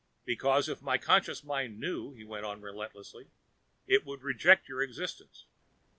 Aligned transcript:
"Because 0.25 0.67
if 0.67 0.81
my 0.81 0.97
conscious 0.97 1.43
mind 1.43 1.79
knew," 1.79 2.11
he 2.13 2.23
went 2.23 2.43
on 2.43 2.59
relentlessly, 2.59 3.27
"it 3.85 4.03
would 4.03 4.23
reject 4.23 4.67
your 4.67 4.81
existence. 4.81 5.45